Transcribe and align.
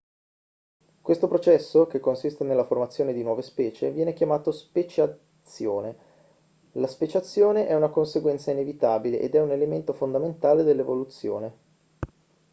questo 0.99 1.27
processo 1.27 1.85
che 1.85 1.99
consiste 1.99 2.43
nella 2.43 2.65
formazione 2.65 3.13
di 3.13 3.21
nuove 3.21 3.43
specie 3.43 3.91
viene 3.91 4.13
chiamato 4.13 4.51
speciazione 4.51 5.95
la 6.71 6.87
speciazione 6.87 7.67
è 7.67 7.75
una 7.75 7.89
conseguenza 7.89 8.49
inevitabile 8.49 9.19
ed 9.19 9.35
è 9.35 9.41
un 9.43 9.51
elemento 9.51 9.93
fondamentale 9.93 10.63
dell'evoluzione 10.63 11.53